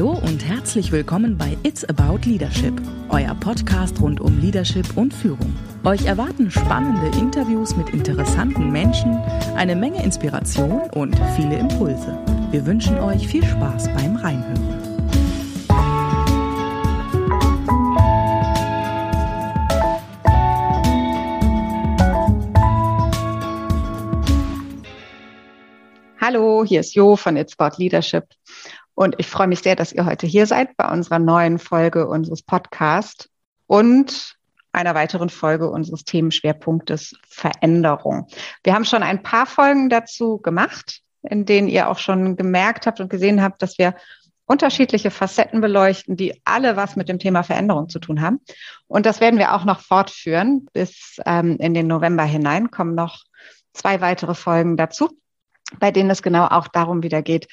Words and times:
Hallo 0.00 0.18
und 0.22 0.42
herzlich 0.48 0.92
willkommen 0.92 1.36
bei 1.36 1.58
It's 1.62 1.84
About 1.84 2.20
Leadership, 2.24 2.72
euer 3.10 3.34
Podcast 3.34 4.00
rund 4.00 4.18
um 4.18 4.40
Leadership 4.40 4.96
und 4.96 5.12
Führung. 5.12 5.54
Euch 5.84 6.06
erwarten 6.06 6.50
spannende 6.50 7.14
Interviews 7.18 7.76
mit 7.76 7.90
interessanten 7.90 8.72
Menschen, 8.72 9.18
eine 9.56 9.76
Menge 9.76 10.02
Inspiration 10.02 10.88
und 10.92 11.14
viele 11.36 11.58
Impulse. 11.58 12.18
Wir 12.50 12.64
wünschen 12.64 12.98
euch 12.98 13.28
viel 13.28 13.44
Spaß 13.44 13.88
beim 13.92 14.16
Reinhören. 14.16 14.90
Hallo, 26.22 26.64
hier 26.64 26.80
ist 26.80 26.94
Jo 26.94 27.16
von 27.16 27.36
It's 27.36 27.58
About 27.58 27.76
Leadership. 27.76 28.24
Und 29.00 29.14
ich 29.16 29.28
freue 29.28 29.46
mich 29.46 29.60
sehr, 29.60 29.76
dass 29.76 29.94
ihr 29.94 30.04
heute 30.04 30.26
hier 30.26 30.44
seid 30.44 30.76
bei 30.76 30.86
unserer 30.86 31.18
neuen 31.18 31.58
Folge 31.58 32.06
unseres 32.06 32.42
Podcasts 32.42 33.30
und 33.66 34.36
einer 34.72 34.94
weiteren 34.94 35.30
Folge 35.30 35.70
unseres 35.70 36.04
Themenschwerpunktes 36.04 37.16
Veränderung. 37.26 38.26
Wir 38.62 38.74
haben 38.74 38.84
schon 38.84 39.02
ein 39.02 39.22
paar 39.22 39.46
Folgen 39.46 39.88
dazu 39.88 40.36
gemacht, 40.36 41.00
in 41.22 41.46
denen 41.46 41.68
ihr 41.68 41.88
auch 41.88 41.96
schon 41.96 42.36
gemerkt 42.36 42.86
habt 42.86 43.00
und 43.00 43.08
gesehen 43.08 43.40
habt, 43.40 43.62
dass 43.62 43.78
wir 43.78 43.94
unterschiedliche 44.44 45.10
Facetten 45.10 45.62
beleuchten, 45.62 46.18
die 46.18 46.38
alle 46.44 46.76
was 46.76 46.94
mit 46.94 47.08
dem 47.08 47.18
Thema 47.18 47.42
Veränderung 47.42 47.88
zu 47.88 48.00
tun 48.00 48.20
haben. 48.20 48.40
Und 48.86 49.06
das 49.06 49.22
werden 49.22 49.38
wir 49.38 49.54
auch 49.54 49.64
noch 49.64 49.80
fortführen. 49.80 50.66
Bis 50.74 51.16
ähm, 51.24 51.56
in 51.58 51.72
den 51.72 51.86
November 51.86 52.24
hinein 52.24 52.70
kommen 52.70 52.94
noch 52.94 53.24
zwei 53.72 54.02
weitere 54.02 54.34
Folgen 54.34 54.76
dazu, 54.76 55.08
bei 55.78 55.90
denen 55.90 56.10
es 56.10 56.20
genau 56.20 56.48
auch 56.48 56.68
darum 56.68 57.02
wieder 57.02 57.22
geht, 57.22 57.48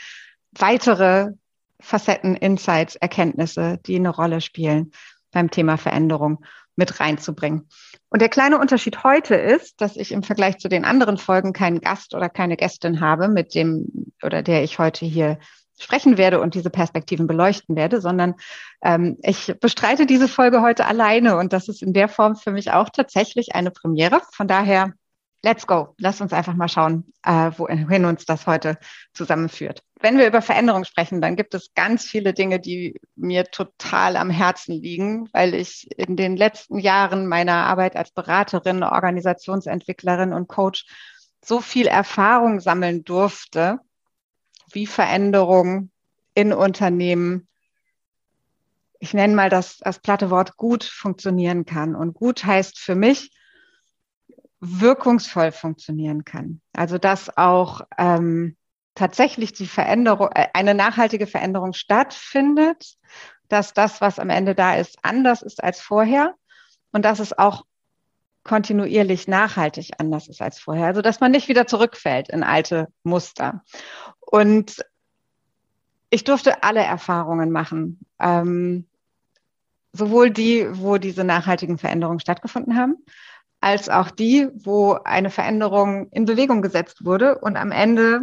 weitere 0.60 1.32
Facetten, 1.80 2.36
Insights, 2.36 2.96
Erkenntnisse, 2.96 3.80
die 3.86 3.96
eine 3.96 4.10
Rolle 4.10 4.42
spielen 4.42 4.92
beim 5.32 5.52
Thema 5.52 5.78
Veränderung 5.78 6.44
mit 6.76 7.00
reinzubringen. 7.00 7.68
Und 8.10 8.22
der 8.22 8.30
kleine 8.30 8.60
Unterschied 8.60 9.04
heute 9.04 9.36
ist, 9.36 9.82
dass 9.82 9.98
ich 9.98 10.12
im 10.12 10.24
Vergleich 10.24 10.60
zu 10.60 10.70
den 10.70 10.86
anderen 10.86 11.18
Folgen 11.18 11.54
keinen 11.54 11.82
Gast 11.82 12.14
oder 12.14 12.30
keine 12.30 12.56
Gästin 12.56 13.02
habe, 13.02 13.28
mit 13.28 13.54
dem 13.54 14.12
oder 14.24 14.42
der 14.42 14.64
ich 14.64 14.80
heute 14.80 15.06
hier 15.06 15.40
sprechen 15.80 16.18
werde 16.18 16.40
und 16.40 16.56
diese 16.56 16.70
Perspektiven 16.70 17.28
beleuchten 17.28 17.76
werde, 17.76 18.02
sondern 18.02 18.36
ähm, 18.82 19.18
ich 19.22 19.54
bestreite 19.60 20.06
diese 20.06 20.28
Folge 20.28 20.62
heute 20.62 20.86
alleine 20.86 21.38
und 21.38 21.54
das 21.54 21.68
ist 21.68 21.84
in 21.84 21.94
der 21.94 22.10
Form 22.10 22.36
für 22.36 22.52
mich 22.52 22.72
auch 22.72 22.90
tatsächlich 22.90 23.54
eine 23.54 23.72
Premiere. 23.72 24.22
Von 24.32 24.48
daher 24.48 24.94
let's 25.44 25.68
go. 25.68 25.96
Lass 25.98 26.22
uns 26.22 26.34
einfach 26.34 26.56
mal 26.56 26.68
schauen, 26.68 27.14
äh, 27.24 27.52
wohin 27.58 28.06
uns 28.06 28.26
das 28.26 28.48
heute 28.48 28.78
zusammenführt. 29.14 29.84
Wenn 30.00 30.18
wir 30.18 30.28
über 30.28 30.42
Veränderung 30.42 30.84
sprechen, 30.84 31.22
dann 31.22 31.36
gibt 31.36 31.54
es 31.54 31.74
ganz 31.74 32.06
viele 32.06 32.34
Dinge, 32.34 32.60
die 32.60 33.00
mir 33.16 33.46
total 33.46 34.16
am 34.18 34.30
Herzen 34.30 34.74
liegen, 34.74 35.30
weil 35.34 35.54
ich 35.54 35.90
in 35.98 36.16
den 36.16 36.38
letzten 36.38 36.80
Jahren 36.80 37.28
meiner 37.28 37.66
Arbeit 37.66 37.96
als 37.96 38.12
Beraterin, 38.12 38.84
Organisationsentwicklerin 38.84 40.34
und 40.34 40.48
Coach 40.48 40.86
so 41.44 41.62
viel 41.62 41.88
Erfahrung 41.88 42.60
sammeln 42.60 43.04
durfte, 43.04 43.80
wie 44.72 44.86
Veränderung 44.86 45.92
in 46.34 46.54
Unternehmen 46.54 47.48
ich 49.00 49.14
nenne 49.14 49.36
mal 49.36 49.50
das, 49.50 49.78
das 49.78 50.00
platte 50.00 50.30
Wort 50.30 50.58
gut 50.58 50.84
funktionieren 50.84 51.66
kann. 51.66 51.96
Und 51.96 52.14
gut 52.14 52.44
heißt 52.44 52.80
für 52.80 52.96
mich, 52.96 53.32
wirkungsvoll 54.60 55.52
funktionieren 55.52 56.26
kann. 56.26 56.62
Also 56.74 56.98
dass 56.98 57.36
auch 57.38 57.82
ähm, 57.98 58.58
tatsächlich 58.96 59.54
die 59.54 59.68
Veränderung, 59.68 60.30
äh, 60.34 60.48
eine 60.54 60.74
nachhaltige 60.74 61.28
Veränderung 61.28 61.74
stattfindet, 61.74 62.96
dass 63.48 63.74
das, 63.74 64.02
was 64.02 64.20
am 64.20 64.30
Ende 64.30 64.56
da 64.56 64.76
ist, 64.76 64.98
anders 65.04 65.42
ist 65.42 65.64
als 65.64 65.80
vorher 65.80 66.34
und 66.92 67.06
dass 67.06 67.20
es 67.20 67.38
auch 67.38 67.66
kontinuierlich 68.44 69.28
nachhaltig 69.28 69.92
anders 70.00 70.28
ist 70.28 70.42
als 70.42 70.60
vorher. 70.60 70.88
Also 70.88 71.02
dass 71.02 71.20
man 71.20 71.32
nicht 71.32 71.48
wieder 71.48 71.68
zurückfällt 71.68 72.30
in 72.30 72.44
alte 72.44 72.88
Muster. 73.04 73.64
Und 74.20 74.84
ich 76.10 76.24
durfte 76.24 76.64
alle 76.64 76.82
Erfahrungen 76.82 77.52
machen, 77.52 78.00
ähm, 78.20 78.88
sowohl 79.94 80.32
die, 80.32 80.68
wo 80.72 80.98
diese 80.98 81.24
nachhaltigen 81.24 81.78
Veränderungen 81.78 82.20
stattgefunden 82.20 82.78
haben, 82.78 82.96
als 83.60 83.90
auch 83.90 84.12
die, 84.12 84.48
wo 84.54 84.94
eine 84.94 85.30
Veränderung 85.30 86.10
in 86.12 86.26
Bewegung 86.26 86.62
gesetzt 86.62 87.06
wurde 87.06 87.38
und 87.40 87.58
am 87.58 87.72
Ende 87.72 88.22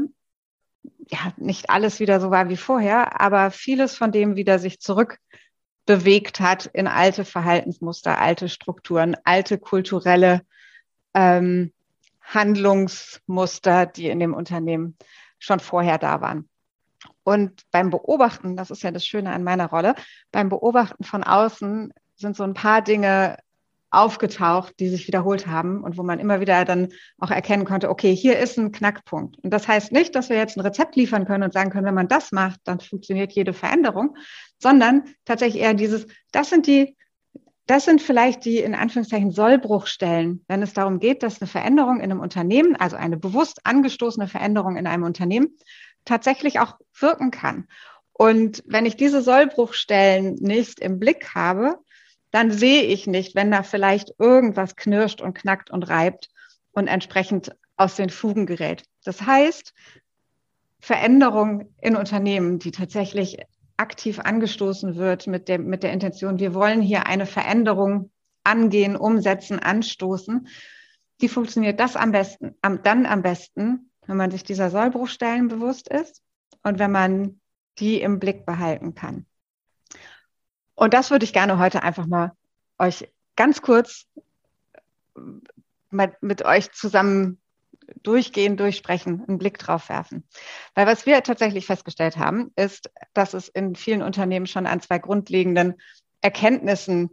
ja 1.09 1.33
nicht 1.37 1.71
alles 1.71 2.01
wieder 2.01 2.21
so 2.21 2.31
war 2.31 2.49
wie 2.49 2.57
vorher, 2.57 3.21
aber 3.21 3.51
vieles 3.51 3.97
von 3.97 4.13
dem 4.13 4.37
wieder 4.37 4.59
sich 4.59 4.81
zurückbewegt 4.81 6.41
hat 6.41 6.67
in 6.67 6.87
alte 6.87 7.25
Verhaltensmuster, 7.25 8.19
alte 8.19 8.49
Strukturen, 8.49 9.17
alte 9.25 9.59
kulturelle 9.59 10.43
ähm, 11.15 11.73
Handlungsmuster, 12.23 13.87
die 13.87 14.09
in 14.09 14.21
dem 14.21 14.35
Unternehmen 14.35 14.97
schon 15.39 15.61
vorher 15.61 15.99
da 15.99 16.21
waren. 16.21 16.49
Und 17.23 17.63
beim 17.71 17.91
Beobachten, 17.91 18.57
das 18.57 18.71
ist 18.71 18.83
ja 18.83 18.91
das 18.91 19.05
Schöne 19.05 19.33
an 19.33 19.45
meiner 19.45 19.69
Rolle, 19.69 19.95
beim 20.31 20.49
Beobachten 20.49 21.05
von 21.05 21.23
außen 21.23 21.93
sind 22.17 22.37
so 22.37 22.45
ein 22.45 22.55
paar 22.55 22.83
Dinge 22.83 23.37
aufgetaucht, 23.97 24.75
die 24.81 24.89
sich 24.89 25.07
wiederholt 25.07 25.47
haben 25.47 25.83
und 25.83 25.97
wo 25.97 26.03
man 26.03 26.19
immer 26.19 26.41
wieder 26.41 26.65
dann 26.65 26.89
auch 27.19 27.31
erkennen 27.31 27.65
konnte, 27.65 27.91
okay, 27.91 28.15
hier 28.15 28.39
ist 28.39 28.59
ein 28.59 28.73
Knackpunkt. 28.73 29.39
Und 29.39 29.51
das 29.51 29.69
heißt 29.69 29.93
nicht, 29.93 30.15
dass 30.15 30.29
wir 30.29 30.37
jetzt 30.37 30.57
ein 30.57 30.61
Rezept 30.61 30.97
liefern 30.97 31.27
können 31.27 31.45
und 31.45 31.53
sagen 31.53 31.71
können, 31.71 31.87
wenn 31.87 31.95
man 31.95 32.09
das 32.09 32.33
macht, 32.33 32.61
dann 32.65 32.81
funktioniert 32.81 33.33
jede 33.33 33.53
Veränderung, 33.53 34.17
sondern 34.59 35.05
tatsächlich 35.25 35.63
eher 35.63 35.75
dieses, 35.75 36.07
das 36.33 36.51
sind 36.51 36.67
die, 36.67 36.97
das 37.67 37.85
sind 37.85 38.03
vielleicht 38.03 38.45
die 38.45 38.59
in 38.59 38.75
Anführungszeichen 38.75 39.31
Sollbruchstellen, 39.31 40.45
wenn 40.49 40.63
es 40.63 40.75
darum 40.75 41.01
geht, 41.01 41.23
dass 41.23 41.41
eine 41.41 41.49
Veränderung 41.49 41.97
in 41.97 42.11
einem 42.11 42.21
Unternehmen, 42.21 42.77
also 42.77 42.97
eine 42.97 43.17
bewusst 43.17 43.61
angestoßene 43.65 44.29
Veränderung 44.29 44.77
in 44.77 44.87
einem 44.87 45.05
Unternehmen, 45.05 45.57
tatsächlich 46.05 46.61
auch 46.61 46.77
wirken 46.99 47.31
kann. 47.31 47.67
Und 48.13 48.63
wenn 48.67 48.87
ich 48.87 48.97
diese 48.97 49.23
Sollbruchstellen 49.23 50.35
nicht 50.37 50.79
im 50.81 50.99
Blick 50.99 51.35
habe, 51.35 51.79
dann 52.35 52.51
sehe 52.51 52.83
ich 52.83 53.07
nicht, 53.07 53.37
wenn 53.37 53.53
da 53.53 53.63
vielleicht 53.63 54.13
irgendwas 54.19 54.75
knirscht 54.75 55.21
und 55.21 55.35
knackt 55.35 55.71
und 55.71 55.85
reibt 55.85 56.31
und 56.73 56.89
entsprechend 56.89 57.55
aus 57.77 57.95
den 57.95 58.11
Fugen 58.11 58.45
gerät. 58.45 58.83
Das 59.05 59.23
heißt, 59.23 59.73
Veränderung 60.81 61.73
in 61.81 61.95
Unternehmen, 61.95 62.59
die 62.59 62.73
tatsächlich 62.73 63.39
aktiv 63.77 64.19
angestoßen 64.19 64.97
wird 64.97 65.29
mit, 65.29 65.49
dem, 65.49 65.67
mit 65.67 65.85
der 65.85 65.93
Intention, 65.93 66.41
wir 66.41 66.55
wollen 66.55 66.83
hier 66.83 67.07
eine 67.07 67.27
Veränderung 67.27 68.11
angehen, 68.43 68.97
umsetzen, 68.97 69.61
anstoßen, 69.61 70.49
die 71.21 71.29
funktioniert 71.29 71.79
das 71.79 71.95
am 71.95 72.11
besten, 72.11 72.57
am, 72.63 72.83
dann 72.83 73.07
am 73.07 73.23
besten, 73.23 73.93
wenn 74.09 74.17
man 74.17 74.33
sich 74.33 74.43
dieser 74.43 74.71
Sollbruchstellen 74.71 75.47
bewusst 75.47 75.89
ist 75.89 76.21
und 76.65 76.81
wenn 76.81 76.91
man 76.91 77.41
die 77.79 78.01
im 78.01 78.19
Blick 78.19 78.45
behalten 78.45 78.97
kann. 78.97 79.25
Und 80.75 80.95
das 80.95 81.11
würde 81.11 81.25
ich 81.25 81.33
gerne 81.33 81.59
heute 81.59 81.83
einfach 81.83 82.07
mal 82.07 82.33
euch 82.79 83.09
ganz 83.37 83.63
kurz 83.63 84.07
mit, 85.91 86.23
mit 86.23 86.45
euch 86.45 86.73
zusammen 86.73 87.41
durchgehen, 88.03 88.57
durchsprechen, 88.57 89.25
einen 89.27 89.39
Blick 89.39 89.59
drauf 89.59 89.89
werfen. 89.89 90.27
Weil 90.75 90.87
was 90.87 91.07
wir 91.07 91.23
tatsächlich 91.23 91.67
festgestellt 91.67 92.17
haben, 92.17 92.53
ist, 92.57 92.91
dass 93.13 93.35
es 93.35 93.49
in 93.49 93.77
vielen 93.77 94.03
Unternehmen 94.03 94.47
schon 94.47 94.67
an 94.67 94.81
zwei 94.81 94.99
grundlegenden 94.99 95.75
Erkenntnissen, 96.21 97.11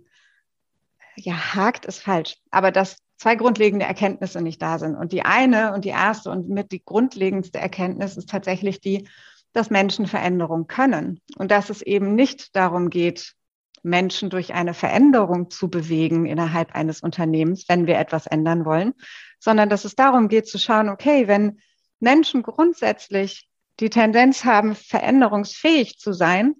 ja, 1.15 1.55
hakt 1.55 1.85
ist 1.85 2.01
falsch, 2.01 2.37
aber 2.51 2.71
dass 2.71 2.97
zwei 3.17 3.35
grundlegende 3.35 3.85
Erkenntnisse 3.85 4.41
nicht 4.41 4.61
da 4.61 4.79
sind. 4.79 4.95
Und 4.95 5.11
die 5.11 5.23
eine 5.23 5.73
und 5.73 5.85
die 5.85 5.89
erste 5.89 6.31
und 6.31 6.49
mit 6.49 6.71
die 6.71 6.83
grundlegendste 6.83 7.59
Erkenntnis 7.59 8.17
ist 8.17 8.29
tatsächlich 8.29 8.79
die, 8.79 9.07
dass 9.53 9.69
Menschen 9.69 10.07
Veränderung 10.07 10.67
können 10.67 11.19
und 11.35 11.51
dass 11.51 11.69
es 11.69 11.81
eben 11.81 12.15
nicht 12.15 12.55
darum 12.55 12.89
geht, 12.89 13.35
Menschen 13.83 14.29
durch 14.29 14.53
eine 14.53 14.73
Veränderung 14.73 15.49
zu 15.49 15.69
bewegen 15.69 16.25
innerhalb 16.25 16.75
eines 16.75 17.01
Unternehmens, 17.01 17.65
wenn 17.67 17.87
wir 17.87 17.97
etwas 17.97 18.27
ändern 18.27 18.65
wollen, 18.65 18.93
sondern 19.39 19.69
dass 19.69 19.85
es 19.85 19.95
darum 19.95 20.27
geht 20.27 20.47
zu 20.47 20.59
schauen, 20.59 20.89
okay, 20.89 21.27
wenn 21.27 21.59
Menschen 21.99 22.43
grundsätzlich 22.43 23.47
die 23.79 23.89
Tendenz 23.89 24.45
haben, 24.45 24.75
veränderungsfähig 24.75 25.97
zu 25.97 26.13
sein, 26.13 26.55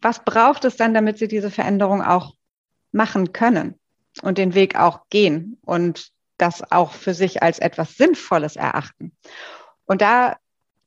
was 0.00 0.24
braucht 0.24 0.64
es 0.64 0.76
dann, 0.76 0.94
damit 0.94 1.18
sie 1.18 1.28
diese 1.28 1.50
Veränderung 1.50 2.02
auch 2.02 2.34
machen 2.92 3.32
können 3.32 3.78
und 4.22 4.38
den 4.38 4.54
Weg 4.54 4.78
auch 4.78 5.08
gehen 5.10 5.58
und 5.64 6.10
das 6.38 6.72
auch 6.72 6.92
für 6.92 7.14
sich 7.14 7.42
als 7.42 7.58
etwas 7.58 7.94
Sinnvolles 7.96 8.56
erachten? 8.56 9.12
Und 9.84 10.00
da 10.02 10.36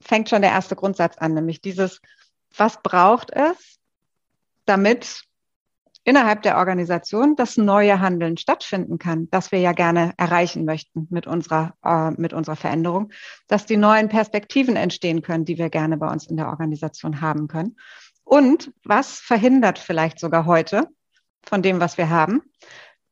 fängt 0.02 0.30
schon 0.30 0.42
der 0.42 0.52
erste 0.52 0.76
Grundsatz 0.76 1.18
an, 1.18 1.34
nämlich 1.34 1.62
dieses, 1.62 2.02
was 2.56 2.82
braucht 2.82 3.32
es, 3.32 3.80
damit 4.66 5.24
innerhalb 6.04 6.42
der 6.42 6.58
Organisation 6.58 7.36
das 7.36 7.58
neue 7.58 8.00
Handeln 8.00 8.38
stattfinden 8.38 8.98
kann, 8.98 9.30
das 9.30 9.52
wir 9.52 9.60
ja 9.60 9.72
gerne 9.72 10.14
erreichen 10.18 10.66
möchten 10.66 11.08
mit 11.10 11.28
unserer, 11.28 11.76
äh, 11.84 12.12
mit 12.12 12.34
unserer 12.34 12.56
Veränderung, 12.56 13.12
dass 13.48 13.66
die 13.66 13.78
neuen 13.78 14.10
Perspektiven 14.10 14.76
entstehen 14.76 15.22
können, 15.22 15.46
die 15.46 15.58
wir 15.58 15.70
gerne 15.70 15.98
bei 15.98 16.12
uns 16.12 16.28
in 16.28 16.38
der 16.38 16.48
Organisation 16.48 17.22
haben 17.22 17.48
können. 17.48 17.78
Und 18.24 18.72
was 18.84 19.20
verhindert 19.20 19.80
vielleicht 19.80 20.20
sogar 20.20 20.46
heute 20.46 20.88
von 21.44 21.62
dem, 21.62 21.80
was 21.80 21.98
wir 21.98 22.10
haben, 22.10 22.42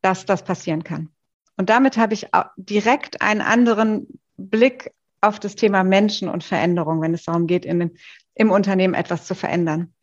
dass 0.02 0.26
das 0.26 0.44
passieren 0.44 0.84
kann? 0.84 1.10
Und 1.58 1.70
damit 1.70 1.98
habe 1.98 2.14
ich 2.14 2.28
direkt 2.58 3.22
einen 3.22 3.42
anderen 3.42 4.08
Blick 4.38 4.92
auf 5.22 5.40
das 5.40 5.56
Thema 5.56 5.84
Menschen 5.84 6.28
und 6.28 6.44
Veränderung, 6.44 7.02
wenn 7.02 7.14
es 7.14 7.26
darum 7.26 7.46
geht, 7.46 7.66
in, 7.66 7.92
im 8.34 8.52
Unternehmen 8.52 8.96
etwas 8.96 9.26
zu 9.26 9.36
verändern. 9.36 9.94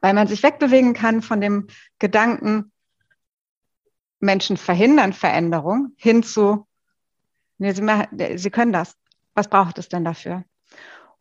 Weil 0.00 0.14
man 0.14 0.26
sich 0.26 0.42
wegbewegen 0.42 0.94
kann 0.94 1.22
von 1.22 1.40
dem 1.40 1.68
Gedanken, 1.98 2.72
Menschen 4.20 4.56
verhindern 4.56 5.12
Veränderung 5.12 5.92
hin 5.96 6.22
zu, 6.22 6.66
nee, 7.58 7.72
sie, 7.72 7.84
sie 8.36 8.50
können 8.50 8.72
das. 8.72 8.96
Was 9.34 9.48
braucht 9.48 9.78
es 9.78 9.88
denn 9.88 10.04
dafür? 10.04 10.44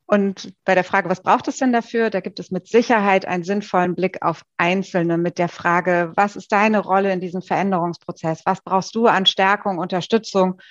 Und 0.08 0.54
bei 0.66 0.76
der 0.76 0.84
Frage, 0.84 1.10
was 1.10 1.22
braucht 1.22 1.48
es 1.48 1.58
denn 1.58 1.74
dafür? 1.74 2.10
Da 2.10 2.20
gibt 2.20 2.40
es 2.40 2.52
mit 2.52 2.68
Sicherheit 2.68 3.26
einen 3.26 3.44
sinnvollen 3.44 3.96
Blick 3.96 4.22
auf 4.22 4.44
Einzelne 4.58 5.18
mit 5.18 5.40
der 5.40 5.50
Frage, 5.50 6.12
was 6.16 6.36
ist 6.36 6.52
deine 6.52 6.80
Rolle 6.80 7.12
in 7.12 7.20
diesem 7.20 7.42
Veränderungsprozess? 7.42 8.44
Was 8.46 8.62
brauchst 8.62 8.94
du 8.94 9.08
an 9.08 9.26
Stärkung, 9.26 9.80
Unterstützung, 9.80 10.62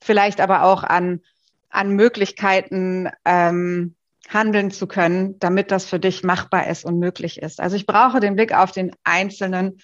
vielleicht 0.00 0.40
aber 0.40 0.64
auch 0.64 0.82
an, 0.82 1.22
an 1.70 1.96
Möglichkeiten, 1.96 3.08
ähm, 3.24 3.96
handeln 4.28 4.70
zu 4.70 4.86
können, 4.86 5.38
damit 5.38 5.70
das 5.70 5.84
für 5.84 5.98
dich 5.98 6.22
machbar 6.22 6.66
ist 6.68 6.84
und 6.84 6.98
möglich 6.98 7.40
ist. 7.40 7.60
Also 7.60 7.76
ich 7.76 7.86
brauche 7.86 8.20
den 8.20 8.36
Blick 8.36 8.54
auf 8.54 8.72
den 8.72 8.92
Einzelnen, 9.04 9.78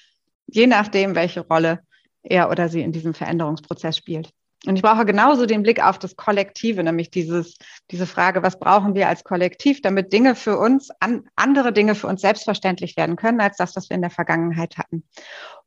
je 0.46 0.67
nachdem, 0.67 1.14
welche 1.14 1.40
Rolle 1.40 1.81
er 2.23 2.50
oder 2.50 2.69
sie 2.69 2.82
in 2.82 2.93
diesem 2.93 3.14
Veränderungsprozess 3.14 3.96
spielt. 3.96 4.31
Und 4.67 4.75
ich 4.75 4.82
brauche 4.82 5.05
genauso 5.05 5.46
den 5.46 5.62
Blick 5.62 5.82
auf 5.82 5.99
das 5.99 6.17
Kollektive, 6.17 6.82
nämlich 6.82 7.11
dieses, 7.11 7.56
diese 7.90 8.06
Frage, 8.06 8.43
was 8.43 8.58
brauchen 8.58 8.94
wir 8.94 9.08
als 9.08 9.23
Kollektiv, 9.23 9.82
damit 9.82 10.12
Dinge 10.12 10.35
für 10.35 10.58
uns, 10.58 10.91
an, 10.99 11.29
andere 11.37 11.73
Dinge 11.73 11.94
für 11.94 12.08
uns 12.08 12.23
selbstverständlich 12.23 12.96
werden 12.96 13.14
können, 13.14 13.41
als 13.41 13.56
das, 13.56 13.76
was 13.76 13.88
wir 13.88 13.94
in 13.94 14.02
der 14.02 14.11
Vergangenheit 14.11 14.76
hatten. 14.76 15.05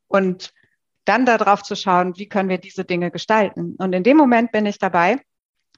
Und 0.08 0.52
dann 1.06 1.24
darauf 1.24 1.62
zu 1.62 1.74
schauen, 1.74 2.16
wie 2.18 2.28
können 2.28 2.50
wir 2.50 2.58
diese 2.58 2.84
Dinge 2.84 3.10
gestalten. 3.10 3.76
Und 3.78 3.94
in 3.94 4.04
dem 4.04 4.16
Moment 4.18 4.52
bin 4.52 4.66
ich 4.66 4.78
dabei, 4.78 5.18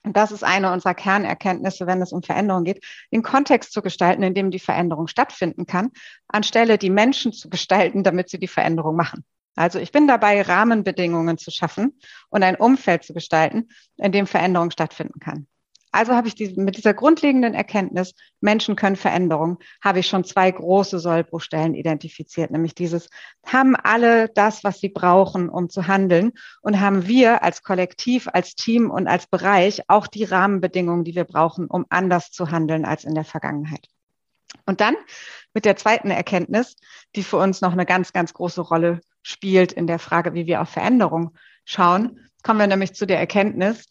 und 0.04 0.16
das 0.16 0.32
ist 0.32 0.44
eine 0.44 0.72
unserer 0.72 0.94
Kernerkenntnisse, 0.94 1.86
wenn 1.86 2.02
es 2.02 2.12
um 2.12 2.22
Veränderung 2.22 2.64
geht, 2.64 2.84
den 3.10 3.22
Kontext 3.22 3.72
zu 3.72 3.82
gestalten, 3.82 4.22
in 4.22 4.34
dem 4.34 4.50
die 4.50 4.58
Veränderung 4.58 5.08
stattfinden 5.08 5.66
kann, 5.66 5.90
anstelle 6.28 6.78
die 6.78 6.90
Menschen 6.90 7.32
zu 7.32 7.48
gestalten, 7.48 8.02
damit 8.02 8.28
sie 8.28 8.38
die 8.38 8.48
Veränderung 8.48 8.96
machen. 8.96 9.24
Also 9.56 9.78
ich 9.78 9.92
bin 9.92 10.06
dabei, 10.06 10.42
Rahmenbedingungen 10.42 11.38
zu 11.38 11.50
schaffen 11.50 11.98
und 12.28 12.42
ein 12.42 12.56
Umfeld 12.56 13.04
zu 13.04 13.14
gestalten, 13.14 13.68
in 13.96 14.12
dem 14.12 14.26
Veränderung 14.26 14.70
stattfinden 14.70 15.20
kann. 15.20 15.46
Also 15.94 16.16
habe 16.16 16.26
ich 16.26 16.34
die, 16.34 16.52
mit 16.56 16.76
dieser 16.76 16.92
grundlegenden 16.92 17.54
Erkenntnis, 17.54 18.14
Menschen 18.40 18.74
können 18.74 18.96
Veränderung, 18.96 19.58
habe 19.80 20.00
ich 20.00 20.08
schon 20.08 20.24
zwei 20.24 20.50
große 20.50 20.98
Sollbruchstellen 20.98 21.76
identifiziert, 21.76 22.50
nämlich 22.50 22.74
dieses, 22.74 23.08
haben 23.46 23.76
alle 23.76 24.28
das, 24.28 24.64
was 24.64 24.80
sie 24.80 24.88
brauchen, 24.88 25.48
um 25.48 25.70
zu 25.70 25.86
handeln 25.86 26.32
und 26.62 26.80
haben 26.80 27.06
wir 27.06 27.44
als 27.44 27.62
Kollektiv, 27.62 28.26
als 28.32 28.56
Team 28.56 28.90
und 28.90 29.06
als 29.06 29.28
Bereich 29.28 29.82
auch 29.86 30.08
die 30.08 30.24
Rahmenbedingungen, 30.24 31.04
die 31.04 31.14
wir 31.14 31.22
brauchen, 31.22 31.68
um 31.68 31.86
anders 31.90 32.32
zu 32.32 32.50
handeln 32.50 32.84
als 32.84 33.04
in 33.04 33.14
der 33.14 33.24
Vergangenheit. 33.24 33.86
Und 34.66 34.80
dann 34.80 34.96
mit 35.52 35.64
der 35.64 35.76
zweiten 35.76 36.10
Erkenntnis, 36.10 36.74
die 37.14 37.22
für 37.22 37.36
uns 37.36 37.60
noch 37.60 37.72
eine 37.72 37.86
ganz, 37.86 38.12
ganz 38.12 38.34
große 38.34 38.62
Rolle 38.62 39.00
spielt 39.22 39.70
in 39.70 39.86
der 39.86 40.00
Frage, 40.00 40.34
wie 40.34 40.46
wir 40.46 40.60
auf 40.60 40.70
Veränderung 40.70 41.36
schauen, 41.64 42.18
kommen 42.42 42.58
wir 42.58 42.66
nämlich 42.66 42.94
zu 42.94 43.06
der 43.06 43.20
Erkenntnis, 43.20 43.86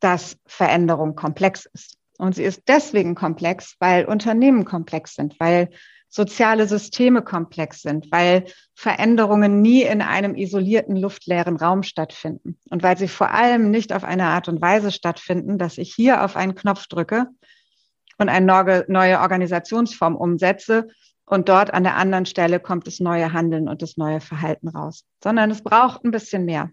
dass 0.00 0.36
Veränderung 0.46 1.14
komplex 1.14 1.66
ist. 1.72 1.96
Und 2.18 2.34
sie 2.34 2.44
ist 2.44 2.62
deswegen 2.66 3.14
komplex, 3.14 3.76
weil 3.78 4.04
Unternehmen 4.04 4.64
komplex 4.64 5.14
sind, 5.14 5.38
weil 5.38 5.70
soziale 6.08 6.66
Systeme 6.66 7.22
komplex 7.22 7.82
sind, 7.82 8.10
weil 8.10 8.44
Veränderungen 8.74 9.60
nie 9.60 9.82
in 9.82 10.00
einem 10.00 10.34
isolierten, 10.34 10.96
luftleeren 10.96 11.56
Raum 11.56 11.82
stattfinden 11.82 12.58
und 12.70 12.82
weil 12.82 12.96
sie 12.96 13.08
vor 13.08 13.30
allem 13.30 13.70
nicht 13.70 13.92
auf 13.92 14.04
eine 14.04 14.24
Art 14.24 14.48
und 14.48 14.60
Weise 14.60 14.90
stattfinden, 14.90 15.58
dass 15.58 15.78
ich 15.78 15.94
hier 15.94 16.24
auf 16.24 16.34
einen 16.34 16.54
Knopf 16.54 16.86
drücke 16.86 17.26
und 18.16 18.28
eine 18.28 18.84
neue 18.88 19.20
Organisationsform 19.20 20.16
umsetze 20.16 20.88
und 21.26 21.50
dort 21.50 21.74
an 21.74 21.84
der 21.84 21.96
anderen 21.96 22.24
Stelle 22.24 22.58
kommt 22.58 22.86
das 22.86 23.00
neue 23.00 23.34
Handeln 23.34 23.68
und 23.68 23.82
das 23.82 23.98
neue 23.98 24.20
Verhalten 24.20 24.68
raus, 24.68 25.04
sondern 25.22 25.50
es 25.50 25.62
braucht 25.62 26.04
ein 26.04 26.10
bisschen 26.10 26.46
mehr. 26.46 26.70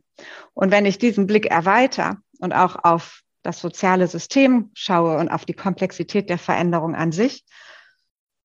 Und 0.54 0.72
wenn 0.72 0.86
ich 0.86 0.98
diesen 0.98 1.28
Blick 1.28 1.48
erweitere 1.48 2.14
und 2.40 2.54
auch 2.54 2.84
auf 2.84 3.22
das 3.44 3.60
soziale 3.60 4.08
System 4.08 4.72
schaue 4.74 5.18
und 5.18 5.30
auf 5.30 5.46
die 5.46 5.54
Komplexität 5.54 6.30
der 6.30 6.40
Veränderung 6.40 6.96
an 6.96 7.12
sich, 7.12 7.44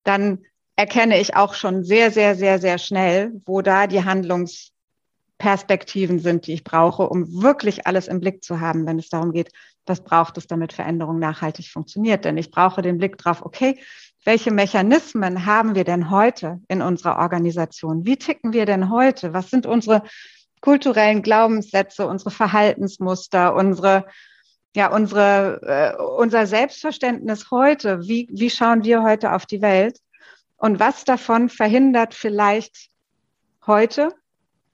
dann 0.03 0.43
erkenne 0.75 1.19
ich 1.19 1.35
auch 1.35 1.53
schon 1.53 1.83
sehr, 1.83 2.11
sehr, 2.11 2.35
sehr, 2.35 2.59
sehr 2.59 2.77
schnell, 2.77 3.31
wo 3.45 3.61
da 3.61 3.87
die 3.87 4.03
Handlungsperspektiven 4.03 6.19
sind, 6.19 6.47
die 6.47 6.53
ich 6.53 6.63
brauche, 6.63 7.09
um 7.09 7.41
wirklich 7.41 7.87
alles 7.87 8.07
im 8.07 8.19
Blick 8.19 8.43
zu 8.43 8.59
haben, 8.59 8.85
wenn 8.85 8.99
es 8.99 9.09
darum 9.09 9.31
geht, 9.31 9.51
was 9.85 10.03
braucht 10.03 10.37
es, 10.37 10.47
damit 10.47 10.73
Veränderung 10.73 11.19
nachhaltig 11.19 11.67
funktioniert. 11.67 12.25
Denn 12.25 12.37
ich 12.37 12.51
brauche 12.51 12.81
den 12.81 12.97
Blick 12.97 13.17
drauf, 13.17 13.43
okay, 13.43 13.79
welche 14.23 14.51
Mechanismen 14.51 15.47
haben 15.47 15.73
wir 15.73 15.83
denn 15.83 16.11
heute 16.11 16.61
in 16.67 16.83
unserer 16.83 17.17
Organisation? 17.17 18.05
Wie 18.05 18.17
ticken 18.17 18.53
wir 18.53 18.67
denn 18.67 18.91
heute? 18.91 19.33
Was 19.33 19.49
sind 19.49 19.65
unsere 19.65 20.03
kulturellen 20.61 21.21
Glaubenssätze, 21.21 22.07
unsere 22.07 22.31
Verhaltensmuster, 22.31 23.55
unsere 23.55 24.05
ja 24.75 24.93
unsere 24.93 25.61
äh, 25.97 26.01
unser 26.01 26.47
Selbstverständnis 26.47 27.51
heute? 27.51 28.01
Wie 28.07 28.27
wie 28.31 28.49
schauen 28.49 28.83
wir 28.83 29.03
heute 29.03 29.33
auf 29.33 29.45
die 29.45 29.61
Welt? 29.61 29.99
Und 30.57 30.79
was 30.79 31.03
davon 31.03 31.49
verhindert 31.49 32.13
vielleicht 32.13 32.89
heute, 33.65 34.13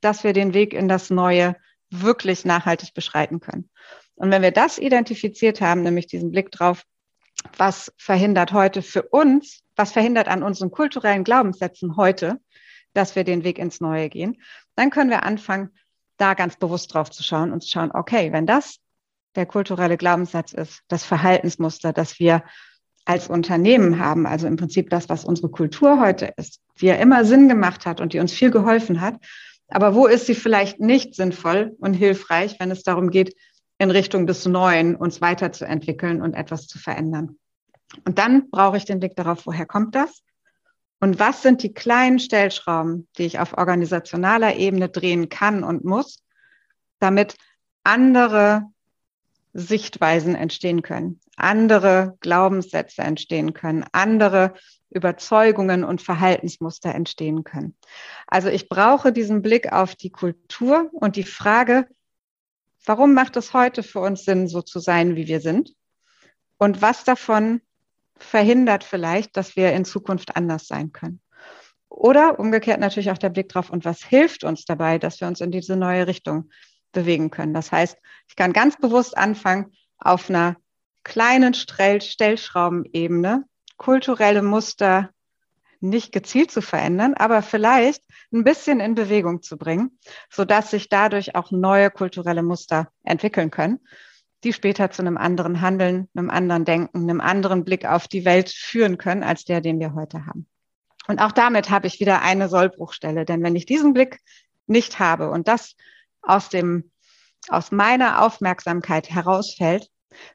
dass 0.02 0.24
wir 0.24 0.34
den 0.34 0.54
Weg 0.54 0.74
in 0.74 0.88
das 0.88 1.10
Neue 1.10 1.56
wirklich 1.90 2.46
nachhaltig 2.46 2.94
beschreiten 2.94 3.40
können? 3.40 3.70
Und 4.16 4.32
wenn 4.32 4.42
wir 4.42 4.52
das 4.52 4.78
identifiziert 4.78 5.62
haben, 5.62 5.84
nämlich 5.84 6.08
diesen 6.08 6.32
Blick 6.32 6.52
drauf, 6.52 6.84
was 7.58 7.94
verhindert 7.98 8.52
heute 8.52 8.82
für 8.82 9.04
uns, 9.04 9.64
was 9.76 9.92
verhindert 9.92 10.28
an 10.28 10.44
unseren 10.44 10.72
kulturellen 10.72 11.24
Glaubenssätzen 11.24 11.96
heute, 11.96 12.40
dass 12.98 13.16
wir 13.16 13.24
den 13.24 13.44
Weg 13.44 13.60
ins 13.60 13.80
Neue 13.80 14.10
gehen, 14.10 14.42
dann 14.76 14.90
können 14.90 15.10
wir 15.10 15.24
anfangen, 15.24 15.70
da 16.18 16.34
ganz 16.34 16.58
bewusst 16.58 16.94
drauf 16.94 17.12
zu 17.12 17.24
schauen 17.24 17.52
und 17.52 17.62
zu 17.62 17.70
schauen, 17.70 17.92
okay, 17.94 18.32
wenn 18.32 18.48
das 18.48 18.80
der 19.36 19.46
kulturelle 19.46 19.98
Glaubenssatz 19.98 20.52
ist, 20.52 20.82
das 20.88 21.04
Verhaltensmuster, 21.04 21.94
das 21.94 22.20
wir 22.20 22.44
als 23.06 23.30
Unternehmen 23.30 24.00
haben, 24.00 24.26
also 24.26 24.48
im 24.48 24.58
Prinzip 24.58 24.90
das, 24.90 25.10
was 25.10 25.24
unsere 25.24 25.50
Kultur 25.50 26.02
heute 26.02 26.34
ist, 26.38 26.60
die 26.82 26.88
ja 26.88 26.96
immer 26.96 27.24
Sinn 27.24 27.48
gemacht 27.48 27.86
hat 27.86 28.02
und 28.02 28.14
die 28.14 28.20
uns 28.20 28.34
viel 28.34 28.52
geholfen 28.52 29.00
hat. 29.00 29.16
Aber 29.70 29.94
wo 29.94 30.08
ist 30.08 30.26
sie 30.26 30.36
vielleicht 30.36 30.80
nicht 30.80 31.16
sinnvoll 31.16 31.76
und 31.80 31.94
hilfreich, 31.94 32.60
wenn 32.60 32.72
es 32.72 32.84
darum 32.84 33.12
geht, 33.12 33.36
in 33.78 33.92
Richtung 33.92 34.26
des 34.26 34.46
Neuen 34.46 34.96
uns 34.96 35.22
weiterzuentwickeln 35.22 36.22
und 36.22 36.34
etwas 36.34 36.68
zu 36.68 36.80
verändern. 36.80 37.38
Und 38.06 38.18
dann 38.18 38.50
brauche 38.50 38.78
ich 38.78 38.86
den 38.86 39.00
Blick 39.00 39.16
darauf, 39.16 39.46
woher 39.46 39.68
kommt 39.68 39.94
das? 39.94 40.24
Und 41.00 41.20
was 41.20 41.42
sind 41.42 41.64
die 41.64 41.74
kleinen 41.74 42.20
Stellschrauben, 42.20 43.08
die 43.18 43.24
ich 43.24 43.40
auf 43.40 43.58
organisationaler 43.58 44.56
Ebene 44.56 44.90
drehen 44.90 45.30
kann 45.30 45.64
und 45.64 45.86
muss, 45.86 46.24
damit 47.00 47.36
andere 47.84 48.64
Sichtweisen 49.54 50.36
entstehen 50.36 50.82
können, 50.82 51.20
andere 51.36 52.18
Glaubenssätze 52.20 53.02
entstehen 53.02 53.54
können, 53.54 53.86
andere 53.92 54.54
Überzeugungen 54.90 55.84
und 55.84 56.02
Verhaltensmuster 56.02 56.94
entstehen 56.94 57.44
können. 57.44 57.76
Also 58.28 58.50
ich 58.50 58.70
brauche 58.70 59.12
diesen 59.12 59.42
Blick 59.42 59.72
auf 59.72 59.96
die 59.96 60.12
Kultur 60.12 60.90
und 60.94 61.16
die 61.16 61.24
Frage, 61.24 61.88
Warum 62.88 63.14
macht 63.14 63.36
es 63.36 63.54
heute 63.54 63.84
für 63.84 64.00
uns 64.00 64.24
Sinn, 64.24 64.48
so 64.48 64.62
zu 64.62 64.80
sein, 64.80 65.18
wie 65.18 65.28
wir 65.28 65.42
sind? 65.42 65.76
Und 66.58 66.82
was 66.82 67.04
davon 67.04 67.60
verhindert 68.20 68.84
vielleicht, 68.84 69.38
dass 69.38 69.56
wir 69.56 69.74
in 69.74 69.86
Zukunft 69.86 70.36
anders 70.36 70.68
sein 70.68 70.92
können? 70.92 71.22
Oder 71.90 72.40
umgekehrt 72.40 72.80
natürlich 72.80 73.12
auch 73.12 73.18
der 73.18 73.30
Blick 73.30 73.50
drauf, 73.50 73.70
und 73.70 73.86
was 73.86 74.04
hilft 74.04 74.44
uns 74.44 74.66
dabei, 74.66 75.00
dass 75.00 75.22
wir 75.22 75.28
uns 75.28 75.42
in 75.42 75.52
diese 75.52 75.76
neue 75.76 76.08
Richtung 76.08 76.50
bewegen 76.92 77.32
können? 77.32 77.54
Das 77.54 77.72
heißt, 77.72 77.98
ich 78.28 78.36
kann 78.36 78.54
ganz 78.54 78.78
bewusst 78.78 79.18
anfangen, 79.18 79.72
auf 79.98 80.30
einer 80.30 80.58
kleinen 81.04 81.54
Stellschraubenebene 81.54 83.46
kulturelle 83.78 84.42
Muster 84.42 85.10
nicht 85.80 86.12
gezielt 86.12 86.52
zu 86.52 86.62
verändern, 86.62 87.14
aber 87.14 87.42
vielleicht 87.42 88.04
ein 88.34 88.44
bisschen 88.44 88.80
in 88.80 88.96
Bewegung 88.96 89.42
zu 89.42 89.58
bringen, 89.58 89.98
so 90.30 90.44
dass 90.44 90.72
sich 90.72 90.90
dadurch 90.90 91.36
auch 91.36 91.52
neue 91.52 91.92
kulturelle 91.92 92.44
Muster 92.44 92.92
entwickeln 93.04 93.52
können, 93.52 93.80
die 94.44 94.54
später 94.54 94.92
zu 94.92 95.02
einem 95.02 95.18
anderen 95.18 95.62
Handeln, 95.62 96.08
einem 96.16 96.30
anderen 96.30 96.66
Denken, 96.66 97.04
einem 97.04 97.22
anderen 97.22 97.64
Blick 97.64 97.86
auf 97.86 98.08
die 98.08 98.26
Welt 98.26 98.50
führen 98.50 98.98
können, 98.98 99.24
als 99.24 99.46
der, 99.46 99.62
den 99.62 99.80
wir 99.80 99.94
heute 99.94 100.26
haben. 100.26 100.48
Und 101.08 101.20
auch 101.20 101.32
damit 101.32 101.70
habe 101.70 101.88
ich 101.88 102.00
wieder 102.00 102.22
eine 102.22 102.50
Sollbruchstelle, 102.50 103.26
denn 103.26 103.42
wenn 103.44 103.56
ich 103.56 103.66
diesen 103.66 103.94
Blick 103.94 104.20
nicht 104.68 105.00
habe 105.00 105.32
und 105.32 105.48
das 105.48 105.76
aus 106.22 106.50
dem, 106.50 106.92
aus 107.50 107.72
meiner 107.72 108.22
Aufmerksamkeit 108.24 109.10
herausfällt, 109.10 109.90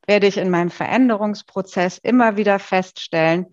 werde 0.07 0.27
ich 0.27 0.39
in 0.39 0.51
meinem 0.51 0.71
Veränderungsprozess 0.71 1.99
immer 1.99 2.37
wieder 2.37 2.59
feststellen, 2.59 3.47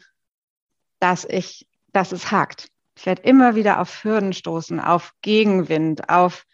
dass 1.00 1.25
ich 1.25 1.68
dass 1.94 2.12
es 2.12 2.32
hakt. 2.32 2.70
Ich 2.98 3.06
werde 3.06 3.22
immer 3.24 3.56
wieder 3.56 3.79
auf 3.79 4.03
Hürden 4.03 4.34
stoßen, 4.34 4.79
auf 4.79 5.13
Gegenwind, 5.22 6.10
auf, 6.10 6.46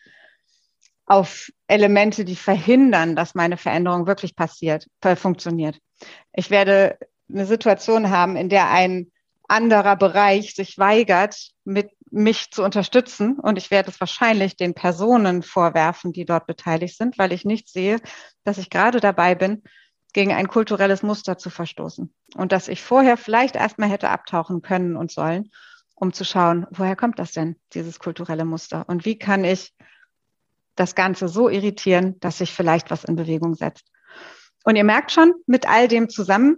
auf 1.05 1.49
Elemente, 1.67 2.25
die 2.25 2.35
verhindern, 2.35 3.15
dass 3.15 3.35
meine 3.35 3.57
Veränderung 3.57 4.07
wirklich 4.07 4.35
passiert, 4.35 4.87
funktioniert. 5.15 5.79
Ich 6.33 6.49
werde 6.49 6.97
eine 7.29 7.45
Situation 7.45 8.09
haben, 8.09 8.35
in 8.35 8.49
der 8.49 8.69
ein 8.69 9.11
anderer 9.47 9.95
Bereich 9.95 10.55
sich 10.55 10.77
weigert, 10.77 11.51
mit 11.63 11.91
mich 12.11 12.49
zu 12.51 12.63
unterstützen. 12.63 13.39
Und 13.39 13.57
ich 13.57 13.71
werde 13.71 13.91
es 13.91 13.99
wahrscheinlich 13.99 14.55
den 14.55 14.73
Personen 14.73 15.43
vorwerfen, 15.43 16.13
die 16.13 16.25
dort 16.25 16.47
beteiligt 16.47 16.97
sind, 16.97 17.17
weil 17.17 17.31
ich 17.31 17.45
nicht 17.45 17.69
sehe, 17.69 17.99
dass 18.43 18.57
ich 18.57 18.69
gerade 18.69 18.99
dabei 18.99 19.35
bin, 19.35 19.63
gegen 20.13 20.33
ein 20.33 20.47
kulturelles 20.47 21.03
Muster 21.03 21.37
zu 21.37 21.49
verstoßen. 21.49 22.13
Und 22.35 22.51
dass 22.51 22.69
ich 22.69 22.81
vorher 22.81 23.17
vielleicht 23.17 23.55
erstmal 23.55 23.89
hätte 23.89 24.09
abtauchen 24.09 24.61
können 24.61 24.95
und 24.95 25.11
sollen, 25.11 25.51
um 25.93 26.13
zu 26.13 26.23
schauen, 26.23 26.65
woher 26.71 26.95
kommt 26.95 27.19
das 27.19 27.33
denn, 27.33 27.57
dieses 27.73 27.99
kulturelle 27.99 28.45
Muster? 28.45 28.87
Und 28.87 29.05
wie 29.05 29.17
kann 29.17 29.43
ich 29.43 29.73
das 30.75 30.95
Ganze 30.95 31.27
so 31.27 31.49
irritieren, 31.49 32.19
dass 32.19 32.39
sich 32.39 32.53
vielleicht 32.53 32.91
was 32.91 33.03
in 33.03 33.15
Bewegung 33.15 33.55
setzt? 33.55 33.85
Und 34.63 34.75
ihr 34.75 34.83
merkt 34.83 35.11
schon, 35.11 35.33
mit 35.45 35.67
all 35.69 35.87
dem 35.87 36.09
zusammen 36.09 36.57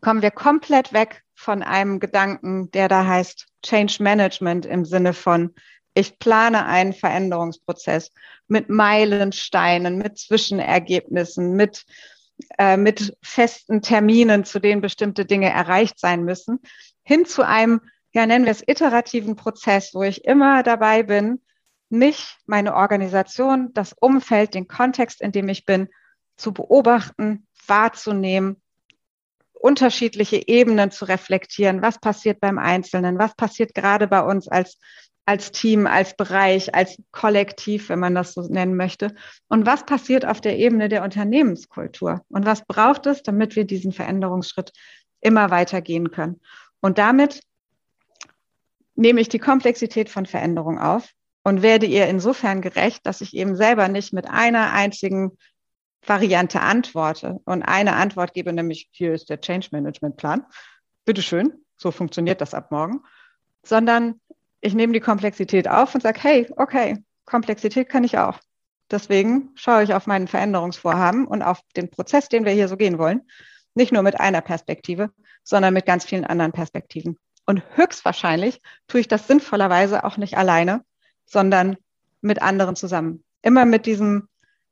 kommen 0.00 0.22
wir 0.22 0.30
komplett 0.30 0.92
weg 0.92 1.22
von 1.34 1.62
einem 1.62 2.00
Gedanken, 2.00 2.70
der 2.70 2.88
da 2.88 3.06
heißt 3.06 3.46
Change 3.62 4.02
Management 4.02 4.66
im 4.66 4.84
Sinne 4.84 5.12
von, 5.12 5.54
ich 5.94 6.18
plane 6.18 6.66
einen 6.66 6.92
Veränderungsprozess 6.92 8.12
mit 8.48 8.68
Meilensteinen, 8.68 9.96
mit 9.96 10.18
Zwischenergebnissen, 10.18 11.54
mit, 11.54 11.84
äh, 12.58 12.76
mit 12.76 13.16
festen 13.22 13.80
Terminen, 13.80 14.44
zu 14.44 14.60
denen 14.60 14.82
bestimmte 14.82 15.24
Dinge 15.24 15.48
erreicht 15.48 15.98
sein 15.98 16.24
müssen, 16.24 16.60
hin 17.02 17.24
zu 17.24 17.46
einem, 17.46 17.80
ja, 18.12 18.26
nennen 18.26 18.44
wir 18.44 18.52
es 18.52 18.62
iterativen 18.66 19.36
Prozess, 19.36 19.94
wo 19.94 20.02
ich 20.02 20.24
immer 20.24 20.62
dabei 20.62 21.02
bin, 21.02 21.40
mich, 21.88 22.36
meine 22.46 22.74
Organisation, 22.74 23.72
das 23.74 23.92
Umfeld, 23.92 24.54
den 24.54 24.68
Kontext, 24.68 25.20
in 25.20 25.32
dem 25.32 25.48
ich 25.48 25.64
bin, 25.64 25.88
zu 26.36 26.52
beobachten, 26.52 27.46
wahrzunehmen 27.66 28.60
unterschiedliche 29.66 30.46
Ebenen 30.46 30.90
zu 30.90 31.06
reflektieren. 31.06 31.82
Was 31.82 31.98
passiert 31.98 32.40
beim 32.40 32.58
Einzelnen? 32.58 33.18
Was 33.18 33.34
passiert 33.34 33.74
gerade 33.74 34.06
bei 34.06 34.20
uns 34.20 34.48
als, 34.48 34.78
als 35.24 35.50
Team, 35.50 35.86
als 35.86 36.14
Bereich, 36.14 36.74
als 36.74 36.96
Kollektiv, 37.10 37.88
wenn 37.88 37.98
man 37.98 38.14
das 38.14 38.34
so 38.34 38.42
nennen 38.42 38.76
möchte? 38.76 39.14
Und 39.48 39.66
was 39.66 39.84
passiert 39.84 40.24
auf 40.24 40.40
der 40.40 40.58
Ebene 40.58 40.88
der 40.88 41.02
Unternehmenskultur? 41.02 42.22
Und 42.28 42.46
was 42.46 42.64
braucht 42.64 43.06
es, 43.06 43.22
damit 43.22 43.56
wir 43.56 43.64
diesen 43.64 43.92
Veränderungsschritt 43.92 44.72
immer 45.20 45.50
weiter 45.50 45.80
gehen 45.80 46.10
können? 46.10 46.40
Und 46.80 46.98
damit 46.98 47.40
nehme 48.94 49.20
ich 49.20 49.28
die 49.28 49.38
Komplexität 49.38 50.08
von 50.08 50.26
Veränderung 50.26 50.78
auf 50.78 51.10
und 51.46 51.62
werde 51.62 51.86
ihr 51.86 52.08
insofern 52.08 52.60
gerecht, 52.60 53.06
dass 53.06 53.20
ich 53.20 53.32
eben 53.32 53.54
selber 53.54 53.86
nicht 53.86 54.12
mit 54.12 54.28
einer 54.28 54.72
einzigen 54.72 55.38
Variante 56.04 56.60
antworte 56.60 57.38
und 57.44 57.62
eine 57.62 57.92
Antwort 57.92 58.34
gebe, 58.34 58.52
nämlich 58.52 58.88
hier 58.90 59.14
ist 59.14 59.30
der 59.30 59.40
Change 59.40 59.68
Management 59.70 60.16
Plan. 60.16 60.44
Bitteschön, 61.04 61.52
so 61.76 61.92
funktioniert 61.92 62.40
das 62.40 62.52
ab 62.52 62.72
morgen. 62.72 63.04
Sondern 63.64 64.20
ich 64.60 64.74
nehme 64.74 64.92
die 64.92 64.98
Komplexität 64.98 65.68
auf 65.68 65.94
und 65.94 66.00
sage, 66.00 66.18
hey, 66.20 66.52
okay, 66.56 67.04
Komplexität 67.26 67.88
kann 67.88 68.02
ich 68.02 68.18
auch. 68.18 68.40
Deswegen 68.90 69.50
schaue 69.54 69.84
ich 69.84 69.94
auf 69.94 70.08
meinen 70.08 70.26
Veränderungsvorhaben 70.26 71.28
und 71.28 71.42
auf 71.42 71.60
den 71.76 71.92
Prozess, 71.92 72.28
den 72.28 72.44
wir 72.44 72.54
hier 72.54 72.66
so 72.66 72.76
gehen 72.76 72.98
wollen. 72.98 73.22
Nicht 73.72 73.92
nur 73.92 74.02
mit 74.02 74.18
einer 74.18 74.40
Perspektive, 74.40 75.10
sondern 75.44 75.74
mit 75.74 75.86
ganz 75.86 76.04
vielen 76.06 76.24
anderen 76.24 76.50
Perspektiven. 76.50 77.16
Und 77.46 77.62
höchstwahrscheinlich 77.76 78.60
tue 78.88 78.98
ich 78.98 79.06
das 79.06 79.28
sinnvollerweise 79.28 80.02
auch 80.02 80.16
nicht 80.16 80.36
alleine, 80.36 80.82
sondern 81.26 81.76
mit 82.20 82.40
anderen 82.40 82.76
zusammen. 82.76 83.24
Immer 83.42 83.64
mit 83.64 83.86
diesem 83.86 84.28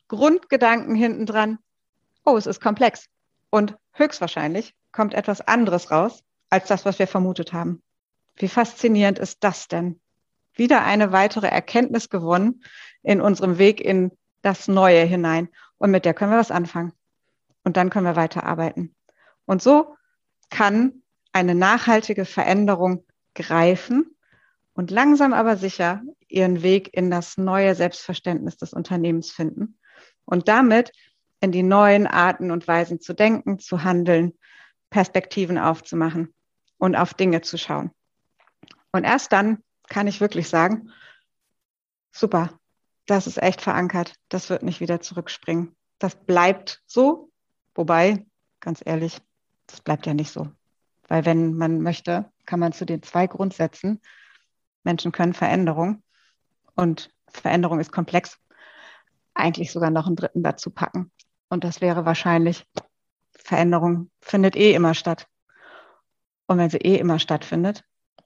Grundgedanken 0.09 0.95
hinten 0.95 1.27
dran, 1.27 1.59
oh, 2.25 2.37
es 2.37 2.47
ist 2.47 2.61
komplex. 2.61 3.07
Und 3.51 3.77
höchstwahrscheinlich 3.93 4.75
kommt 4.93 5.15
etwas 5.15 5.41
anderes 5.41 5.91
raus 5.91 6.23
als 6.51 6.69
das, 6.69 6.85
was 6.85 6.99
wir 6.99 7.07
vermutet 7.07 7.53
haben. 7.53 7.83
Wie 8.37 8.49
faszinierend 8.49 9.19
ist 9.19 9.45
das 9.45 9.69
denn? 9.69 10.01
Wieder 10.55 10.85
eine 10.85 11.13
weitere 11.13 11.49
Erkenntnis 11.49 12.11
gewonnen 12.11 12.63
in 13.03 13.21
unserem 13.21 13.59
Weg 13.59 13.81
in 13.81 14.13
das 14.43 14.69
Neue 14.69 15.03
hinein. 15.03 15.49
Und 15.79 15.91
mit 15.91 16.05
der 16.05 16.15
können 16.15 16.31
wir 16.31 16.39
was 16.39 16.51
anfangen. 16.51 16.93
Und 17.65 17.77
dann 17.77 17.91
können 17.91 18.07
wir 18.07 18.17
weiterarbeiten. 18.17 18.95
Und 19.47 19.63
so 19.63 19.97
kann 20.51 21.03
eine 21.33 21.55
nachhaltige 21.55 22.25
Veränderung 22.25 23.05
greifen 23.35 24.17
und 24.75 24.91
langsam 24.91 25.33
aber 25.33 25.57
sicher 25.57 26.03
ihren 26.35 26.62
Weg 26.62 26.95
in 26.95 27.11
das 27.11 27.37
neue 27.38 27.75
Selbstverständnis 27.75 28.57
des 28.57 28.73
Unternehmens 28.73 29.31
finden 29.31 29.79
und 30.25 30.49
damit 30.49 30.93
in 31.41 31.53
die 31.53 31.62
neuen 31.62 32.07
Arten 32.07 32.50
und 32.50 32.67
Weisen 32.67 33.00
zu 33.00 33.14
denken, 33.14 33.59
zu 33.59 33.85
handeln, 33.85 34.33
Perspektiven 34.91 35.59
aufzumachen 35.59 36.35
und 36.79 36.97
auf 36.97 37.14
Dinge 37.14 37.41
zu 37.41 37.59
schauen. 37.59 37.91
Und 38.93 39.05
erst 39.05 39.33
dann 39.33 39.62
kann 39.88 40.07
ich 40.07 40.21
wirklich 40.21 40.49
sagen, 40.49 40.91
super, 42.12 42.59
das 43.07 43.26
ist 43.26 43.43
echt 43.43 43.61
verankert, 43.61 44.14
das 44.29 44.50
wird 44.50 44.62
nicht 44.62 44.81
wieder 44.81 45.00
zurückspringen. 45.00 45.76
Das 45.99 46.17
bleibt 46.17 46.83
so, 46.87 47.31
wobei, 47.75 48.25
ganz 48.61 48.83
ehrlich, 48.85 49.19
das 49.67 49.81
bleibt 49.81 50.07
ja 50.07 50.14
nicht 50.14 50.31
so. 50.31 50.49
Weil 51.09 51.26
wenn 51.26 51.55
man 51.55 51.81
möchte, 51.81 52.31
kann 52.47 52.61
man 52.61 52.73
zu 52.73 52.87
den 52.87 53.03
zwei 53.03 53.26
Grundsätzen, 53.26 54.00
Menschen 54.85 55.12
können 55.12 55.35
Veränderung 55.35 56.03
und 56.75 57.11
Veränderung 57.28 57.81
ist 57.81 57.93
komplex, 57.93 58.38
eigentlich 59.35 59.73
sogar 59.73 59.90
noch 59.90 60.07
einen 60.07 60.16
dritten 60.16 60.43
dazu 60.43 60.71
packen. 60.71 61.11
Und 61.49 61.64
das 61.64 61.81
wäre 61.81 62.04
wahrscheinlich, 62.04 62.66
Veränderung 63.33 64.11
findet 64.21 64.57
eh 64.57 64.75
immer 64.75 64.95
statt. 64.95 65.26
Und 66.47 66.59
wenn 66.59 66.71
sie 66.71 66.78
eh 66.78 66.97
immer 66.97 67.19
stattfindet, 67.19 67.85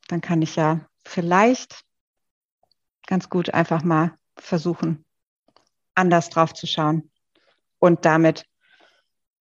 dann 0.09 0.21
kann 0.21 0.43
ich 0.43 0.57
ja 0.57 0.87
vielleicht 1.05 1.85
ganz 3.07 3.29
gut 3.31 3.55
einfach 3.55 3.83
mal 3.83 4.17
versuchen, 4.37 5.05
anders 5.95 6.31
drauf 6.31 6.53
zu 6.53 6.67
schauen 6.67 7.11
und 7.79 8.05
damit 8.05 8.45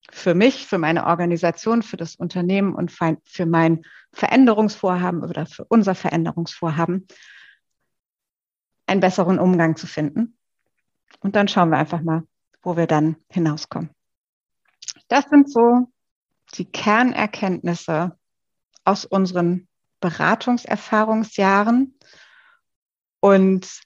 für 0.09 0.33
mich, 0.33 0.65
für 0.65 0.77
meine 0.77 1.05
Organisation, 1.05 1.83
für 1.83 1.97
das 1.97 2.15
Unternehmen 2.15 2.73
und 2.73 2.91
für 2.91 3.45
mein 3.45 3.81
Veränderungsvorhaben 4.13 5.21
oder 5.23 5.45
für 5.45 5.65
unser 5.65 5.95
Veränderungsvorhaben 5.95 7.07
einen 8.87 9.01
besseren 9.01 9.39
Umgang 9.39 9.75
zu 9.75 9.85
finden 9.85 10.37
und 11.19 11.35
dann 11.35 11.47
schauen 11.47 11.69
wir 11.69 11.77
einfach 11.77 12.01
mal, 12.01 12.23
wo 12.61 12.75
wir 12.77 12.87
dann 12.87 13.17
hinauskommen. 13.29 13.91
Das 15.07 15.25
sind 15.25 15.51
so 15.51 15.91
die 16.55 16.65
Kernerkenntnisse 16.65 18.17
aus 18.83 19.05
unseren 19.05 19.67
Beratungserfahrungsjahren 19.99 21.97
und 23.19 23.81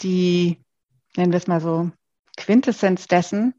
die, 0.00 0.62
nennen 1.16 1.32
wir 1.32 1.38
es 1.38 1.46
mal 1.46 1.60
so, 1.60 1.90
Quintessenz 2.36 3.06
dessen, 3.06 3.54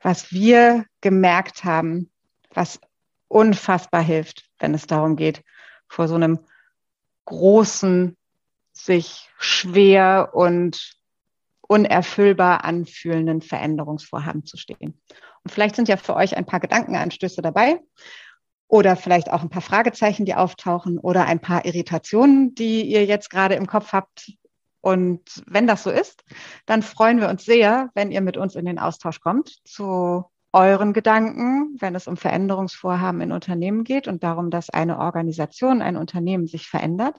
was 0.00 0.32
wir 0.32 0.84
gemerkt 1.00 1.64
haben, 1.64 2.10
was 2.52 2.80
unfassbar 3.28 4.02
hilft, 4.02 4.48
wenn 4.58 4.74
es 4.74 4.86
darum 4.86 5.16
geht, 5.16 5.44
vor 5.88 6.08
so 6.08 6.14
einem 6.14 6.40
großen, 7.24 8.16
sich 8.78 9.28
schwer 9.38 10.30
und 10.34 10.92
unerfüllbar 11.60 12.64
anfühlenden 12.64 13.42
Veränderungsvorhaben 13.42 14.46
zu 14.46 14.56
stehen. 14.56 15.00
Und 15.44 15.50
vielleicht 15.50 15.76
sind 15.76 15.88
ja 15.88 15.96
für 15.96 16.16
euch 16.16 16.36
ein 16.36 16.46
paar 16.46 16.60
Gedankenanstöße 16.60 17.42
dabei 17.42 17.80
oder 18.68 18.96
vielleicht 18.96 19.30
auch 19.30 19.42
ein 19.42 19.50
paar 19.50 19.62
Fragezeichen, 19.62 20.24
die 20.24 20.34
auftauchen 20.34 20.98
oder 20.98 21.26
ein 21.26 21.40
paar 21.40 21.64
Irritationen, 21.64 22.54
die 22.54 22.82
ihr 22.82 23.04
jetzt 23.04 23.30
gerade 23.30 23.54
im 23.54 23.66
Kopf 23.66 23.92
habt. 23.92 24.32
Und 24.80 25.42
wenn 25.46 25.66
das 25.66 25.82
so 25.82 25.90
ist, 25.90 26.24
dann 26.64 26.82
freuen 26.82 27.20
wir 27.20 27.28
uns 27.28 27.44
sehr, 27.44 27.90
wenn 27.94 28.10
ihr 28.10 28.20
mit 28.20 28.36
uns 28.36 28.54
in 28.54 28.64
den 28.64 28.78
Austausch 28.78 29.20
kommt 29.20 29.58
zu 29.64 30.24
euren 30.52 30.94
Gedanken, 30.94 31.76
wenn 31.78 31.94
es 31.94 32.06
um 32.06 32.16
Veränderungsvorhaben 32.16 33.20
in 33.20 33.32
Unternehmen 33.32 33.84
geht 33.84 34.08
und 34.08 34.22
darum, 34.22 34.50
dass 34.50 34.70
eine 34.70 34.98
Organisation, 34.98 35.82
ein 35.82 35.96
Unternehmen 35.96 36.46
sich 36.46 36.68
verändert. 36.68 37.16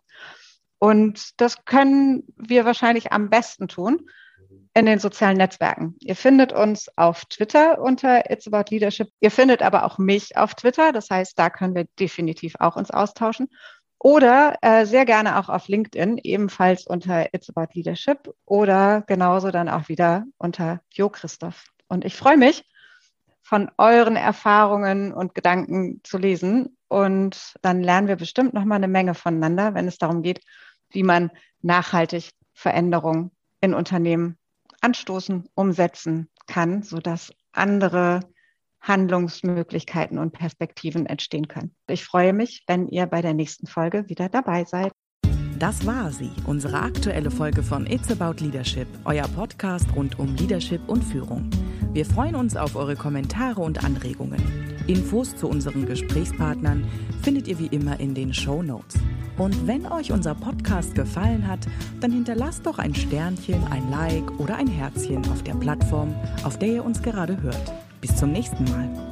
Und 0.80 1.40
das 1.42 1.66
können 1.66 2.24
wir 2.38 2.66
wahrscheinlich 2.66 3.12
am 3.12 3.30
besten 3.30 3.68
tun, 3.68 4.10
in 4.74 4.86
den 4.86 5.00
sozialen 5.00 5.38
Netzwerken. 5.38 5.96
Ihr 6.00 6.16
findet 6.16 6.54
uns 6.54 6.88
auf 6.98 7.26
Twitter 7.26 7.82
unter 7.82 8.32
It's 8.32 8.48
About 8.48 8.70
Leadership. 8.70 9.10
Ihr 9.20 9.32
findet 9.32 9.62
aber 9.62 9.84
auch 9.84 9.98
mich 9.98 10.38
auf 10.38 10.56
Twitter. 10.56 10.94
Das 10.94 11.10
heißt, 11.10 11.38
da 11.38 11.50
können 11.50 11.76
wir 11.76 11.86
definitiv 12.00 12.56
auch 12.60 12.76
uns 12.76 12.92
austauschen. 12.92 13.50
Oder 14.02 14.58
äh, 14.62 14.86
sehr 14.86 15.04
gerne 15.04 15.38
auch 15.38 15.50
auf 15.50 15.68
LinkedIn, 15.68 16.20
ebenfalls 16.24 16.88
unter 16.88 17.34
It's 17.34 17.50
About 17.50 17.74
Leadership 17.74 18.34
oder 18.46 19.04
genauso 19.08 19.52
dann 19.52 19.68
auch 19.68 19.90
wieder 19.90 20.24
unter 20.38 20.80
Jo 20.92 21.10
Christoph. 21.10 21.66
Und 21.90 22.06
ich 22.06 22.16
freue 22.16 22.38
mich, 22.38 22.64
von 23.42 23.70
euren 23.78 24.16
Erfahrungen 24.16 25.12
und 25.12 25.34
Gedanken 25.34 26.02
zu 26.04 26.18
lesen 26.18 26.78
und 26.88 27.56
dann 27.64 27.82
lernen 27.82 28.08
wir 28.08 28.16
bestimmt 28.16 28.54
noch 28.54 28.64
mal 28.64 28.76
eine 28.76 28.88
Menge 28.88 29.16
voneinander, 29.16 29.74
wenn 29.74 29.88
es 29.88 29.98
darum 29.98 30.22
geht, 30.22 30.42
wie 30.92 31.04
man 31.04 31.32
nachhaltig 31.62 32.30
Veränderungen 32.54 33.32
in 33.62 33.74
Unternehmen 33.74 34.38
anstoßen, 34.82 35.50
umsetzen 35.56 36.30
kann, 36.48 36.84
sodass 36.84 37.32
andere 37.52 38.22
Handlungsmöglichkeiten 38.82 40.18
und 40.18 40.32
Perspektiven 40.32 41.06
entstehen 41.06 41.48
können. 41.48 41.76
Ich 41.88 42.06
freue 42.06 42.34
mich, 42.34 42.64
wenn 42.68 42.88
ihr 42.88 43.06
bei 43.06 43.22
der 43.22 43.34
nächsten 43.34 43.68
Folge 43.68 44.08
wieder 44.08 44.30
dabei 44.30 44.64
seid. 44.66 44.92
Das 45.60 45.86
war 45.86 46.10
sie, 46.12 46.32
unsere 46.48 46.80
aktuelle 46.80 47.30
Folge 47.30 47.62
von 47.62 47.86
It's 47.86 48.10
About 48.10 48.42
Leadership, 48.42 48.88
euer 49.04 49.28
Podcast 49.28 49.94
rund 49.94 50.18
um 50.18 50.34
Leadership 50.36 50.88
und 50.88 51.04
Führung. 51.04 51.50
Wir 51.92 52.06
freuen 52.06 52.36
uns 52.36 52.56
auf 52.56 52.78
eure 52.78 52.96
Kommentare 52.96 53.60
und 53.60 53.84
Anregungen. 53.84 54.42
Infos 54.88 55.36
zu 55.36 55.50
unseren 55.50 55.86
Gesprächspartnern 55.86 56.88
findet 57.22 57.50
ihr 57.50 57.60
wie 57.60 57.68
immer 57.68 58.00
in 58.00 58.16
den 58.16 58.34
Show 58.34 58.64
Notes. 58.64 58.96
Und 59.40 59.66
wenn 59.66 59.88
euch 59.88 60.12
unser 60.12 60.36
Podcast 60.36 60.94
gefallen 60.94 61.48
hat, 61.48 61.62
dann 62.02 62.12
hinterlasst 62.12 62.66
doch 62.66 62.78
ein 62.78 62.94
Sternchen, 62.94 63.64
ein 63.72 63.90
Like 63.90 64.40
oder 64.40 64.58
ein 64.58 64.68
Herzchen 64.68 65.26
auf 65.32 65.42
der 65.44 65.56
Plattform, 65.56 66.14
auf 66.44 66.60
der 66.60 66.68
ihr 66.68 66.86
uns 66.86 67.02
gerade 67.02 67.42
hört. 67.42 67.74
Bis 68.02 68.16
zum 68.18 68.34
nächsten 68.34 68.66
Mal. 68.66 69.09